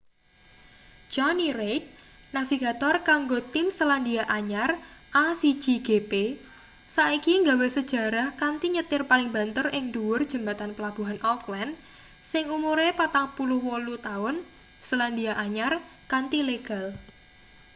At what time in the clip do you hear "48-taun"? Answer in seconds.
13.01-14.35